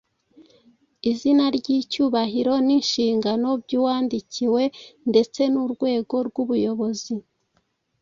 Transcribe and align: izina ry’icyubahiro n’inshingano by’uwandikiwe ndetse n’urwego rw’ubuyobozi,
izina 1.11 1.43
ry’icyubahiro 1.57 2.53
n’inshingano 2.65 3.49
by’uwandikiwe 3.63 4.63
ndetse 5.09 5.41
n’urwego 5.51 6.15
rw’ubuyobozi, 6.27 7.13